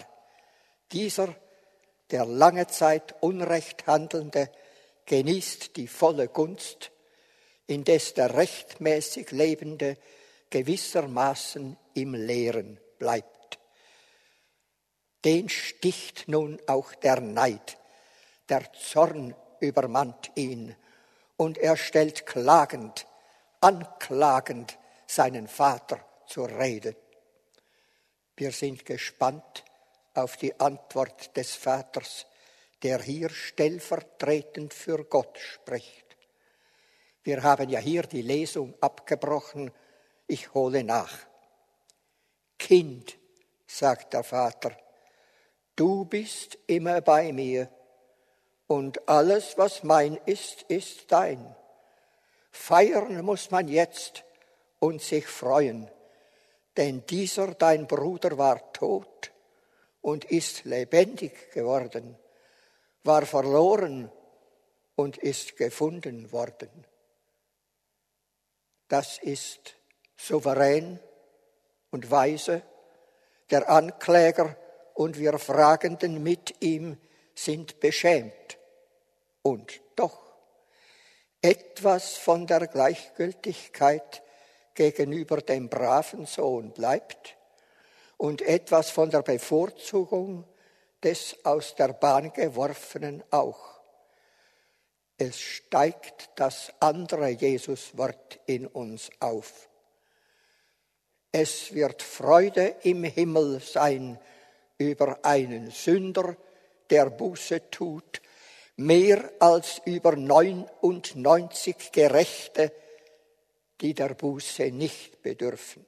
Dieser 0.92 1.34
der 2.10 2.26
lange 2.26 2.66
Zeit 2.68 3.16
Unrecht 3.20 3.86
Handelnde 3.86 4.52
genießt 5.06 5.74
die 5.76 5.88
volle 5.88 6.28
Gunst, 6.28 6.92
indes 7.66 8.12
der 8.12 8.34
rechtmäßig 8.34 9.30
Lebende 9.32 9.96
gewissermaßen 10.50 11.76
im 11.94 12.14
Leeren 12.14 12.78
bleibt. 12.98 13.37
Den 15.28 15.50
sticht 15.50 16.26
nun 16.28 16.58
auch 16.66 16.94
der 16.94 17.20
Neid, 17.20 17.76
der 18.48 18.72
Zorn 18.72 19.36
übermannt 19.60 20.30
ihn, 20.36 20.74
und 21.36 21.58
er 21.58 21.76
stellt 21.76 22.24
klagend, 22.24 23.06
anklagend 23.60 24.78
seinen 25.06 25.46
Vater 25.46 26.02
zur 26.26 26.48
Rede. 26.48 26.96
Wir 28.38 28.52
sind 28.52 28.86
gespannt, 28.86 29.64
auf 30.14 30.38
die 30.38 30.58
Antwort 30.58 31.36
des 31.36 31.56
Vaters, 31.56 32.24
der 32.82 33.02
hier 33.02 33.28
stellvertretend 33.28 34.72
für 34.72 35.04
Gott 35.04 35.36
spricht. 35.36 36.16
Wir 37.22 37.42
haben 37.42 37.68
ja 37.68 37.80
hier 37.80 38.04
die 38.04 38.22
Lesung 38.22 38.72
abgebrochen, 38.80 39.72
ich 40.26 40.54
hole 40.54 40.82
nach. 40.84 41.18
Kind, 42.58 43.18
sagt 43.66 44.14
der 44.14 44.24
Vater, 44.24 44.74
du 45.78 46.04
bist 46.04 46.58
immer 46.66 47.00
bei 47.00 47.32
mir 47.32 47.70
und 48.66 49.08
alles, 49.08 49.56
was 49.56 49.84
mein 49.84 50.18
ist, 50.26 50.62
ist 50.62 51.10
dein. 51.12 51.54
Feiern 52.50 53.24
muss 53.24 53.50
man 53.50 53.68
jetzt 53.68 54.24
und 54.80 55.00
sich 55.00 55.26
freuen, 55.26 55.88
denn 56.76 57.06
dieser 57.06 57.54
dein 57.54 57.86
Bruder 57.86 58.36
war 58.36 58.72
tot 58.72 59.32
und 60.00 60.24
ist 60.24 60.64
lebendig 60.64 61.52
geworden, 61.52 62.18
war 63.04 63.24
verloren 63.24 64.10
und 64.96 65.16
ist 65.16 65.56
gefunden 65.56 66.32
worden. 66.32 66.84
Das 68.88 69.18
ist 69.18 69.76
souverän 70.16 70.98
und 71.90 72.10
weise. 72.10 72.62
Der 73.50 73.70
Ankläger 73.70 74.56
und 74.98 75.16
wir 75.16 75.38
Fragenden 75.38 76.24
mit 76.24 76.56
ihm 76.60 76.96
sind 77.32 77.78
beschämt. 77.78 78.58
Und 79.42 79.80
doch 79.94 80.18
etwas 81.40 82.16
von 82.16 82.48
der 82.48 82.66
Gleichgültigkeit 82.66 84.24
gegenüber 84.74 85.40
dem 85.40 85.68
braven 85.68 86.26
Sohn 86.26 86.72
bleibt 86.72 87.36
und 88.16 88.42
etwas 88.42 88.90
von 88.90 89.08
der 89.08 89.22
Bevorzugung 89.22 90.44
des 91.00 91.36
aus 91.44 91.76
der 91.76 91.92
Bahn 91.92 92.32
geworfenen 92.32 93.22
auch. 93.30 93.80
Es 95.16 95.38
steigt 95.38 96.30
das 96.34 96.72
andere 96.80 97.28
Jesuswort 97.28 98.40
in 98.46 98.66
uns 98.66 99.10
auf. 99.20 99.68
Es 101.30 101.72
wird 101.72 102.02
Freude 102.02 102.74
im 102.82 103.04
Himmel 103.04 103.60
sein 103.60 104.18
über 104.78 105.24
einen 105.24 105.70
Sünder, 105.70 106.36
der 106.88 107.10
Buße 107.10 107.70
tut, 107.70 108.22
mehr 108.76 109.32
als 109.40 109.82
über 109.84 110.16
99 110.16 111.92
Gerechte, 111.92 112.72
die 113.80 113.92
der 113.92 114.14
Buße 114.14 114.70
nicht 114.70 115.20
bedürfen. 115.22 115.84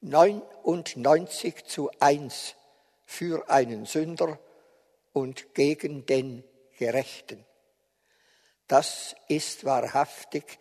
99 0.00 1.64
zu 1.64 1.90
1 1.98 2.54
für 3.04 3.48
einen 3.50 3.86
Sünder 3.86 4.38
und 5.12 5.54
gegen 5.54 6.06
den 6.06 6.44
Gerechten. 6.78 7.44
Das 8.68 9.16
ist 9.26 9.64
wahrhaftig 9.64 10.58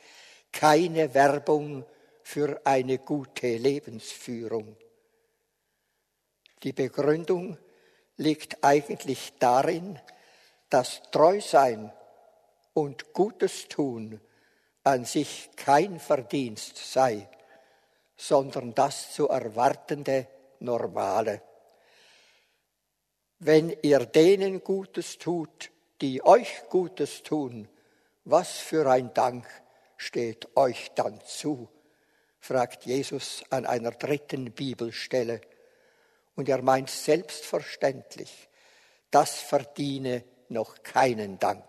keine 0.51 1.13
Werbung 1.13 1.85
für 2.23 2.61
eine 2.65 2.97
gute 2.97 3.57
Lebensführung. 3.57 4.75
Die 6.63 6.73
Begründung 6.73 7.57
liegt 8.17 8.63
eigentlich 8.63 9.33
darin, 9.39 9.99
dass 10.69 11.01
Treusein 11.11 11.91
und 12.73 13.13
Gutes 13.13 13.67
tun 13.67 14.19
an 14.83 15.05
sich 15.05 15.49
kein 15.55 15.99
Verdienst 15.99 16.77
sei, 16.77 17.29
sondern 18.15 18.73
das 18.73 19.13
zu 19.13 19.27
erwartende 19.27 20.27
Normale. 20.59 21.41
Wenn 23.39 23.75
ihr 23.83 23.99
denen 24.05 24.63
Gutes 24.63 25.17
tut, 25.17 25.71
die 26.01 26.23
euch 26.23 26.63
Gutes 26.69 27.21
tun, 27.23 27.67
was 28.25 28.57
für 28.57 28.89
ein 28.89 29.13
Dank 29.13 29.45
steht 29.97 30.55
euch 30.55 30.91
dann 30.95 31.21
zu? 31.25 31.69
fragt 32.39 32.85
Jesus 32.85 33.43
an 33.49 33.65
einer 33.65 33.91
dritten 33.91 34.51
Bibelstelle. 34.51 35.41
Und 36.37 36.47
er 36.47 36.61
meint 36.61 36.89
selbstverständlich, 36.89 38.47
das 39.11 39.41
verdiene 39.41 40.23
noch 40.47 40.81
keinen 40.83 41.39
Dank. 41.39 41.65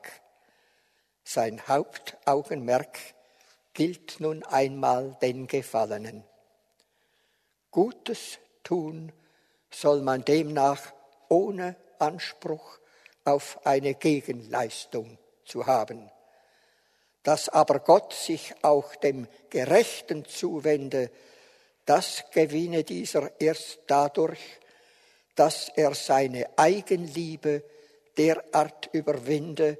Sein 1.25 1.67
Hauptaugenmerk 1.67 2.97
gilt 3.73 4.21
nun 4.21 4.45
einmal 4.45 5.19
den 5.21 5.49
Gefallenen. 5.49 6.23
Gutes 7.73 8.39
tun 8.63 9.11
soll 9.69 10.03
man 10.03 10.25
demnach 10.25 10.93
ohne 11.29 11.75
Anspruch 11.99 12.79
auf 13.25 13.67
eine 13.67 13.95
Gegenleistung 13.95 15.19
zu 15.45 15.67
haben 15.67 16.09
dass 17.29 17.51
aber 17.51 17.81
Gott 17.81 18.15
sich 18.15 18.55
auch 18.63 18.95
dem 18.97 19.29
Gerechten 19.51 20.25
zuwende, 20.25 21.11
das 21.89 22.25
gewinne 22.33 22.85
dieser 22.85 23.41
erst 23.41 23.81
dadurch, 23.87 24.61
dass 25.35 25.71
er 25.75 25.95
seine 25.95 26.59
Eigenliebe 26.59 27.65
derart 28.19 28.91
überwinde, 28.93 29.79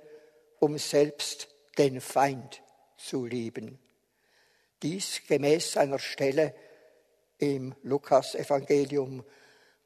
um 0.59 0.79
selbst 0.79 1.49
den 1.77 2.01
Feind 2.01 2.63
zu 2.97 3.27
lieben. 3.27 3.79
Dies 4.83 5.21
gemäß 5.29 5.77
einer 5.77 5.99
Stelle 5.99 6.55
im 7.37 7.75
Lukas-Evangelium, 7.83 9.23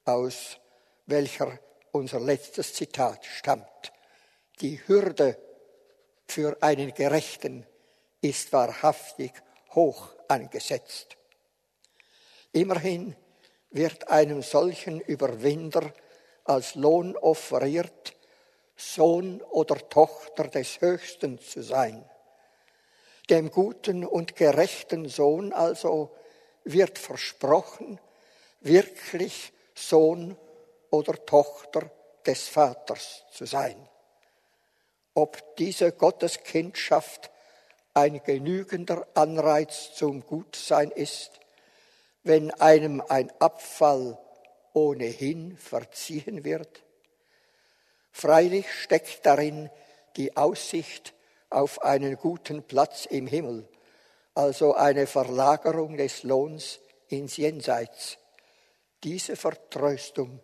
aus 0.04 0.60
welcher 1.06 1.58
unser 1.90 2.20
letztes 2.20 2.72
Zitat 2.72 3.24
stammt. 3.24 3.92
Die 4.60 4.80
Hürde 4.86 5.36
für 6.28 6.56
einen 6.62 6.94
Gerechten 6.94 7.66
ist 8.20 8.52
wahrhaftig 8.52 9.32
hoch 9.74 10.14
angesetzt. 10.28 11.16
Immerhin 12.52 13.16
wird 13.70 14.08
einem 14.08 14.42
solchen 14.42 15.00
Überwinder 15.00 15.92
als 16.44 16.74
Lohn 16.74 17.16
offeriert, 17.16 18.14
Sohn 18.76 19.40
oder 19.42 19.88
Tochter 19.88 20.48
des 20.48 20.80
Höchsten 20.80 21.38
zu 21.40 21.62
sein. 21.62 22.04
Dem 23.30 23.50
guten 23.50 24.04
und 24.04 24.36
gerechten 24.36 25.08
Sohn 25.08 25.52
also 25.52 26.14
wird 26.64 26.98
versprochen, 26.98 28.00
wirklich 28.60 29.52
Sohn 29.74 30.36
oder 30.90 31.24
Tochter 31.24 31.90
des 32.26 32.48
Vaters 32.48 33.24
zu 33.32 33.46
sein 33.46 33.88
ob 35.14 35.56
diese 35.56 35.92
Gotteskindschaft 35.92 37.30
ein 37.94 38.22
genügender 38.22 39.06
Anreiz 39.14 39.94
zum 39.94 40.24
Gutsein 40.24 40.90
ist, 40.90 41.40
wenn 42.22 42.50
einem 42.52 43.02
ein 43.08 43.32
Abfall 43.38 44.18
ohnehin 44.72 45.56
verziehen 45.56 46.44
wird? 46.44 46.82
Freilich 48.10 48.72
steckt 48.72 49.24
darin 49.26 49.70
die 50.16 50.36
Aussicht 50.36 51.14
auf 51.50 51.82
einen 51.82 52.16
guten 52.16 52.62
Platz 52.62 53.06
im 53.06 53.26
Himmel, 53.26 53.68
also 54.34 54.74
eine 54.74 55.06
Verlagerung 55.06 55.96
des 55.96 56.22
Lohns 56.22 56.80
ins 57.08 57.36
Jenseits. 57.36 58.18
Diese 59.04 59.36
Vertröstung 59.36 60.40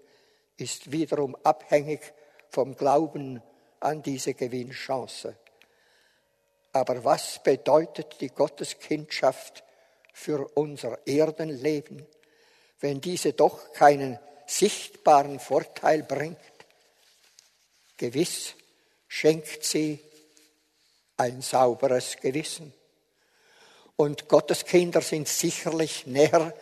ist 0.56 0.90
wiederum 0.90 1.36
abhängig 1.44 2.12
vom 2.50 2.74
Glauben 2.74 3.42
an 3.80 4.02
diese 4.02 4.34
Gewinnchance. 4.34 5.36
Aber 6.72 7.04
was 7.04 7.42
bedeutet 7.42 8.20
die 8.20 8.28
Gotteskindschaft 8.28 9.64
für 10.18 10.48
unser 10.54 11.06
Erdenleben, 11.06 12.04
wenn 12.80 13.00
diese 13.00 13.34
doch 13.34 13.72
keinen 13.72 14.18
sichtbaren 14.46 15.38
Vorteil 15.38 16.02
bringt? 16.02 16.36
Gewiss 17.96 18.54
schenkt 19.06 19.64
sie 19.64 20.00
ein 21.16 21.40
sauberes 21.40 22.16
Gewissen. 22.20 22.74
Und 23.94 24.28
Gottes 24.28 24.64
Kinder 24.64 25.02
sind 25.02 25.28
sicherlich 25.28 26.06
näher 26.06 26.52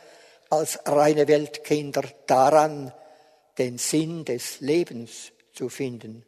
als 0.50 0.78
reine 0.84 1.26
Weltkinder 1.26 2.04
daran, 2.26 2.92
den 3.56 3.78
Sinn 3.78 4.24
des 4.26 4.60
Lebens 4.60 5.32
zu 5.54 5.70
finden. 5.70 6.26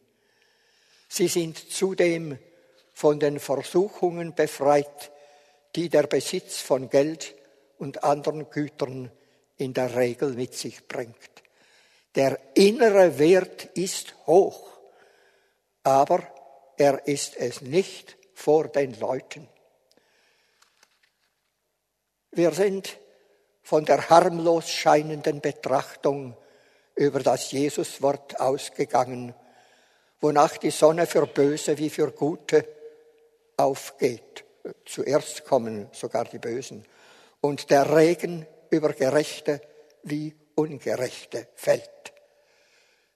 Sie 1.08 1.28
sind 1.28 1.70
zudem 1.70 2.38
von 2.94 3.20
den 3.20 3.38
Versuchungen 3.38 4.34
befreit, 4.34 5.12
die 5.74 5.88
der 5.88 6.04
Besitz 6.04 6.60
von 6.60 6.88
Geld 6.88 7.34
und 7.78 8.04
anderen 8.04 8.50
Gütern 8.50 9.10
in 9.56 9.74
der 9.74 9.94
Regel 9.94 10.32
mit 10.32 10.54
sich 10.54 10.86
bringt. 10.86 11.16
Der 12.14 12.38
innere 12.54 13.18
Wert 13.18 13.66
ist 13.74 14.14
hoch, 14.26 14.68
aber 15.82 16.22
er 16.76 17.06
ist 17.06 17.36
es 17.36 17.60
nicht 17.60 18.16
vor 18.34 18.68
den 18.68 18.98
Leuten. 18.98 19.48
Wir 22.30 22.52
sind 22.52 22.98
von 23.62 23.84
der 23.84 24.08
harmlos 24.08 24.70
scheinenden 24.70 25.40
Betrachtung 25.40 26.36
über 26.94 27.20
das 27.20 27.52
Jesuswort 27.52 28.40
ausgegangen 28.40 29.34
wonach 30.20 30.56
die 30.56 30.70
Sonne 30.70 31.06
für 31.06 31.26
Böse 31.26 31.78
wie 31.78 31.90
für 31.90 32.10
Gute 32.12 32.66
aufgeht. 33.56 34.44
Zuerst 34.84 35.44
kommen 35.44 35.88
sogar 35.92 36.24
die 36.24 36.38
Bösen 36.38 36.84
und 37.40 37.70
der 37.70 37.94
Regen 37.94 38.46
über 38.70 38.92
Gerechte 38.92 39.60
wie 40.02 40.34
Ungerechte 40.54 41.48
fällt. 41.54 42.12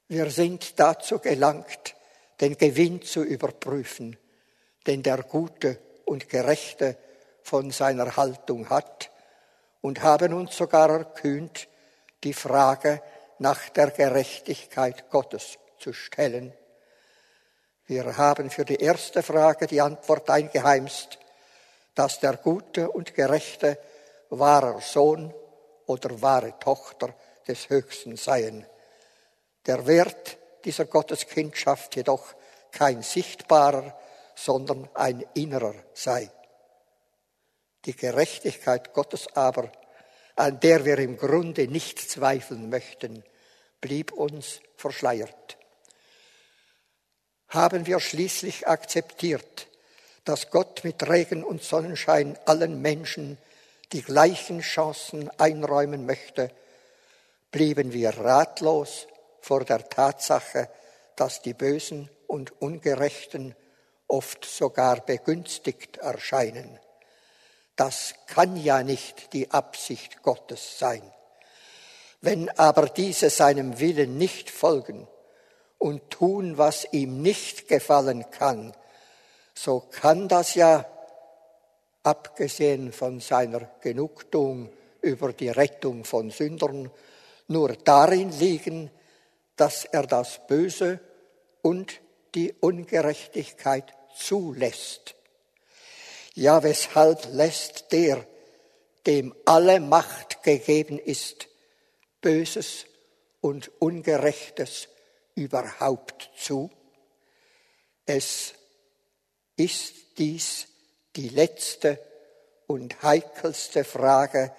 Wir 0.09 0.31
sind 0.31 0.79
dazu 0.79 1.19
gelangt, 1.19 1.95
den 2.41 2.57
Gewinn 2.57 3.03
zu 3.03 3.23
überprüfen, 3.23 4.17
den 4.87 5.03
der 5.03 5.23
Gute 5.23 5.79
und 6.05 6.29
Gerechte 6.29 6.97
von 7.43 7.71
seiner 7.71 8.17
Haltung 8.17 8.69
hat 8.69 9.11
und 9.81 10.03
haben 10.03 10.33
uns 10.35 10.57
sogar 10.57 10.91
erkühnt, 10.91 11.69
die 12.25 12.35
Frage 12.35 13.03
nach 13.39 13.69
der 13.71 13.91
Gerechtigkeit 13.91 15.11
Gottes 15.11 15.59
zu 15.79 15.93
stellen. 15.93 16.53
Wir 17.87 18.17
haben 18.17 18.51
für 18.51 18.65
die 18.65 18.77
erste 18.77 19.23
Frage 19.23 19.67
die 19.67 19.81
Antwort 19.81 20.31
eingeheimst, 20.31 21.19
dass 21.95 22.21
der 22.21 22.37
Gute 22.37 22.91
und 22.91 23.15
Gerechte 23.15 23.79
wahrer 24.31 24.81
Sohn 24.81 25.33
oder 25.87 26.23
wahre 26.23 26.59
Tochter 26.59 27.15
des 27.47 27.69
Höchsten 27.69 28.17
seien. 28.17 28.67
Der 29.67 29.87
Wert 29.87 30.39
dieser 30.65 30.87
Gotteskindschaft 30.87 31.97
jedoch 31.97 32.35
kein 32.71 33.03
sichtbarer, 33.03 33.99
sondern 34.35 34.89
ein 34.95 35.25
innerer 35.35 35.75
sei. 35.93 36.31
Die 37.85 37.95
Gerechtigkeit 37.95 38.95
Gottes 38.95 39.27
aber, 39.37 39.71
an 40.37 40.61
der 40.61 40.85
wir 40.85 40.99
im 40.99 41.17
Grunde 41.17 41.69
nicht 41.69 41.99
zweifeln 41.99 42.71
möchten, 42.71 43.25
blieb 43.81 44.13
uns 44.13 44.61
verschleiert. 44.77 45.59
Haben 47.49 47.87
wir 47.87 48.01
schließlich 48.01 48.67
akzeptiert, 48.67 49.69
dass 50.25 50.51
Gott 50.51 50.85
mit 50.85 51.09
Regen 51.09 51.43
und 51.45 51.63
Sonnenschein 51.63 52.39
allen 52.47 52.81
Menschen 52.81 53.39
die 53.93 54.03
gleichen 54.03 54.61
Chancen 54.61 55.31
einräumen 55.39 56.07
möchte, 56.07 56.51
blieben 57.51 57.93
wir 57.93 58.11
ratlos 58.11 59.07
vor 59.41 59.65
der 59.65 59.89
Tatsache, 59.89 60.69
dass 61.17 61.43
die 61.43 61.55
Bösen 61.55 62.09
und 62.27 62.63
Ungerechten 62.63 63.55
oft 64.09 64.45
sogar 64.45 65.01
begünstigt 65.01 65.99
erscheinen. 65.99 66.79
Das 67.77 68.15
kann 68.27 68.57
ja 68.57 68.83
nicht 68.83 69.33
die 69.33 69.51
Absicht 69.51 70.23
Gottes 70.23 70.79
sein. 70.79 71.03
Wenn 72.21 72.49
aber 72.51 72.87
diese 72.87 73.31
seinem 73.31 73.81
Willen 73.81 74.17
nicht 74.17 74.51
folgen 74.51 75.09
und 75.79 76.11
tun, 76.11 76.57
was 76.57 76.87
ihm 76.93 77.21
nicht 77.21 77.67
gefallen 77.67 78.31
kann, 78.31 78.73
so 79.55 79.81
kann 79.91 80.29
das 80.29 80.55
ja, 80.55 80.87
abgesehen 82.03 82.93
von 82.93 83.21
seiner 83.21 83.71
Genugtuung 83.81 84.73
über 85.01 85.33
die 85.33 85.51
Rettung 85.51 86.05
von 86.05 86.31
Sündern, 86.31 86.91
nur 87.49 87.77
darin 87.77 88.31
liegen, 88.39 88.91
dass 89.57 89.85
er 89.85 90.07
das 90.07 90.47
Böse 90.47 91.01
und 91.61 92.01
die 92.35 92.53
Ungerechtigkeit 92.55 93.93
zulässt. 94.17 95.15
Ja, 96.35 96.63
weshalb 96.63 97.29
lässt 97.33 97.93
der, 97.93 98.27
dem 99.07 99.35
alle 99.45 99.81
Macht 99.81 100.43
gegeben 100.43 100.99
ist, 100.99 101.49
Böses 102.21 102.87
und 103.41 103.71
Ungerechtes 103.81 104.89
überhaupt 105.35 106.31
zu? 106.37 106.71
Es 108.07 108.55
ist 109.57 110.19
dies 110.19 110.67
die 111.17 111.29
letzte 111.29 111.99
und 112.67 113.03
heikelste 113.03 113.85
Frage, 113.85 114.55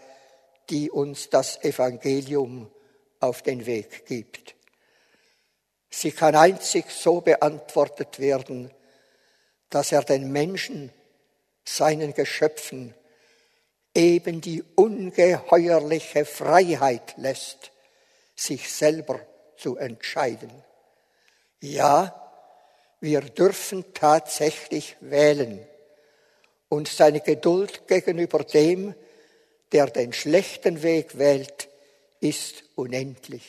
die 0.70 0.92
uns 0.92 1.30
das 1.30 1.64
Evangelium 1.64 2.72
auf 3.20 3.42
den 3.42 3.66
Weg 3.66 4.06
gibt. 4.06 4.56
Sie 5.90 6.12
kann 6.12 6.36
einzig 6.36 6.90
so 6.90 7.22
beantwortet 7.22 8.20
werden, 8.20 8.72
dass 9.70 9.92
er 9.92 10.04
den 10.04 10.32
Menschen, 10.32 10.92
seinen 11.66 12.14
Geschöpfen, 12.14 12.94
eben 13.96 14.42
die 14.42 14.64
ungeheuerliche 14.76 16.26
Freiheit 16.26 17.16
lässt, 17.18 17.72
sich 18.36 18.72
selber 18.72 19.20
zu 19.58 19.78
entscheiden. 19.78 20.52
Ja, 21.62 22.23
wir 23.04 23.20
dürfen 23.20 23.84
tatsächlich 23.94 24.96
wählen 25.02 25.60
und 26.70 26.88
seine 26.88 27.20
Geduld 27.20 27.86
gegenüber 27.86 28.46
dem, 28.46 28.96
der 29.74 29.88
den 29.88 30.14
schlechten 30.14 30.84
Weg 30.84 31.18
wählt, 31.18 31.68
ist 32.22 32.64
unendlich. 32.76 33.44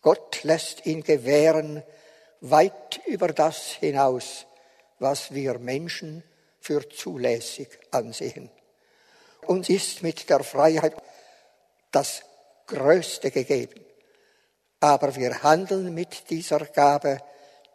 Gott 0.00 0.44
lässt 0.44 0.86
ihn 0.86 1.02
gewähren 1.02 1.82
weit 2.40 3.00
über 3.06 3.26
das 3.28 3.72
hinaus, 3.72 4.46
was 5.00 5.34
wir 5.34 5.58
Menschen 5.58 6.22
für 6.60 6.88
zulässig 6.88 7.66
ansehen. 7.90 8.48
Uns 9.42 9.68
ist 9.68 10.04
mit 10.04 10.30
der 10.30 10.44
Freiheit 10.44 10.94
das 11.90 12.22
Größte 12.68 13.32
gegeben, 13.32 13.84
aber 14.78 15.16
wir 15.16 15.42
handeln 15.42 15.92
mit 15.92 16.30
dieser 16.30 16.60
Gabe 16.60 17.20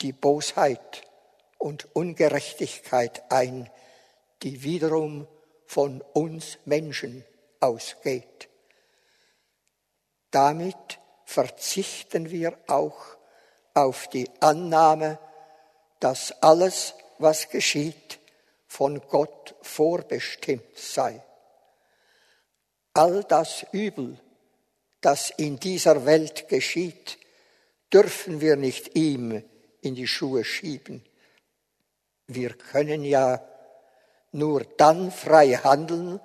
die 0.02 0.14
Bosheit 0.14 1.04
und 1.58 1.96
Ungerechtigkeit 1.96 3.24
ein, 3.32 3.70
die 4.44 4.64
wiederum 4.64 5.28
von 5.66 6.02
uns 6.14 6.58
Menschen 6.66 7.24
ausgeht. 7.60 8.50
Damit 10.32 11.00
verzichten 11.26 12.32
wir 12.32 12.58
auch 12.68 12.98
auf 13.74 14.08
die 14.08 14.30
Annahme, 14.40 15.20
dass 16.00 16.32
alles, 16.42 16.96
was 17.20 17.50
geschieht, 17.50 18.20
von 18.68 19.02
Gott 19.08 19.56
vorbestimmt 19.62 20.78
sei. 20.78 21.24
All 22.94 23.24
das 23.24 23.66
Übel, 23.72 24.20
das 25.02 25.30
in 25.30 25.60
dieser 25.60 26.06
Welt 26.06 26.50
geschieht, 26.50 27.18
dürfen 27.94 28.42
wir 28.42 28.56
nicht 28.56 28.96
ihm 28.96 29.44
in 29.82 29.96
die 29.96 30.08
Schuhe 30.08 30.44
schieben. 30.44 31.04
Wir 32.28 32.54
können 32.54 33.04
ja 33.04 33.44
nur 34.32 34.64
dann 34.78 35.12
frei 35.12 35.50
handeln, 35.56 36.20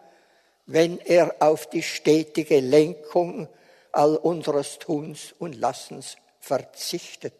wenn 0.67 0.99
er 0.99 1.37
auf 1.41 1.69
die 1.69 1.83
stetige 1.83 2.61
Lenkung 2.61 3.49
all 3.93 4.17
unseres 4.17 4.79
Tuns 4.79 5.35
und 5.39 5.55
Lassens 5.55 6.17
verzichtet. 6.41 7.35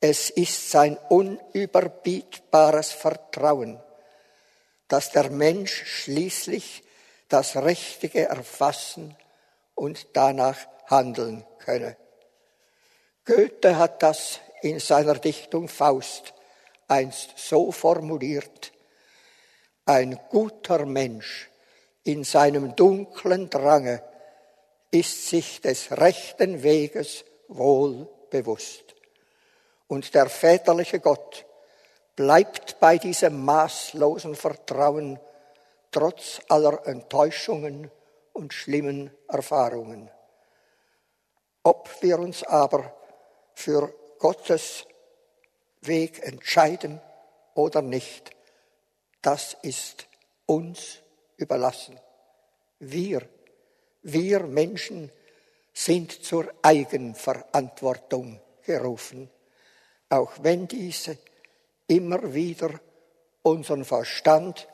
Es 0.00 0.30
ist 0.30 0.70
sein 0.70 0.96
unüberbietbares 1.08 2.92
Vertrauen, 2.92 3.80
dass 4.88 5.10
der 5.10 5.30
Mensch 5.30 5.84
schließlich 5.84 6.84
das 7.28 7.56
Richtige 7.56 8.26
erfassen 8.28 9.16
und 9.74 10.06
danach 10.14 10.58
handeln 10.86 11.44
könne. 11.58 11.96
Goethe 13.24 13.76
hat 13.78 14.02
das 14.02 14.40
in 14.62 14.80
seiner 14.80 15.14
Dichtung 15.14 15.68
Faust 15.68 16.34
einst 16.88 17.32
so 17.36 17.72
formuliert, 17.72 18.72
ein 19.84 20.18
guter 20.30 20.84
Mensch 20.84 21.50
in 22.02 22.24
seinem 22.24 22.74
dunklen 22.76 23.50
Drange 23.50 24.02
ist 24.90 25.28
sich 25.28 25.60
des 25.60 25.90
rechten 25.92 26.62
Weges 26.62 27.24
wohl 27.48 28.08
bewusst. 28.30 28.94
Und 29.88 30.14
der 30.14 30.28
väterliche 30.28 31.00
Gott 31.00 31.44
bleibt 32.16 32.80
bei 32.80 32.98
diesem 32.98 33.44
maßlosen 33.44 34.34
Vertrauen 34.34 35.20
trotz 35.90 36.40
aller 36.48 36.86
Enttäuschungen 36.86 37.90
und 38.32 38.52
schlimmen 38.52 39.10
Erfahrungen. 39.28 40.10
Ob 41.62 41.90
wir 42.00 42.18
uns 42.18 42.42
aber 42.42 42.94
für 43.54 43.92
Gottes 44.18 44.86
Weg 45.80 46.22
entscheiden 46.22 47.00
oder 47.54 47.82
nicht, 47.82 48.30
das 49.22 49.56
ist 49.62 50.06
uns 50.46 51.00
überlassen. 51.36 51.98
Wir 52.78 53.28
wir 54.08 54.44
Menschen 54.44 55.10
sind 55.72 56.12
zur 56.12 56.54
Eigenverantwortung 56.62 58.40
gerufen, 58.64 59.28
auch 60.08 60.30
wenn 60.42 60.68
diese 60.68 61.18
immer 61.88 62.32
wieder 62.32 62.78
unseren 63.42 63.84
Verstand 63.84 64.68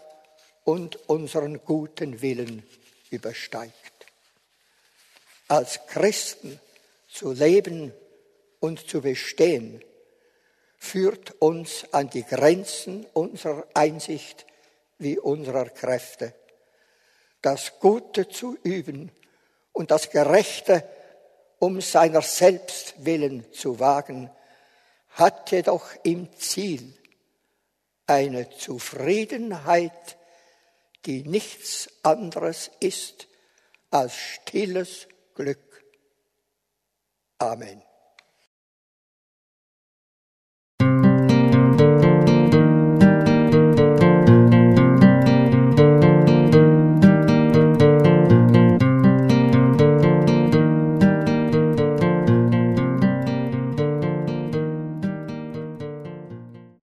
und 0.65 0.97
unseren 1.09 1.65
guten 1.65 2.21
Willen 2.21 2.63
übersteigt. 3.09 3.73
Als 5.49 5.81
Christen 5.87 6.61
zu 7.09 7.33
leben 7.33 7.95
und 8.63 8.89
zu 8.89 9.03
bestehen, 9.03 9.85
führt 10.79 11.33
uns 11.43 11.87
an 11.93 12.09
die 12.09 12.25
Grenzen 12.25 13.05
unserer 13.13 13.67
Einsicht 13.75 14.47
wie 14.99 15.19
unserer 15.19 15.69
Kräfte. 15.69 16.35
das 17.43 17.81
Gute 17.81 18.29
zu 18.29 18.57
üben 18.63 19.11
und 19.73 19.91
das 19.91 20.11
Gerechte 20.11 20.89
um 21.59 21.81
seiner 21.81 22.23
selbst 22.23 23.05
willen 23.05 23.53
zu 23.53 23.79
wagen, 23.79 24.31
hat 25.11 25.51
jedoch 25.53 25.87
im 26.03 26.33
Ziel 26.37 26.95
eine 28.07 28.51
Zufriedenheit, 28.51 30.19
die 31.07 31.23
nichts 31.23 31.89
anderes 32.03 32.71
ist 32.81 33.29
als 33.91 34.17
stilles 34.17 35.07
Glück. 35.35 35.85
Amen. 37.39 37.83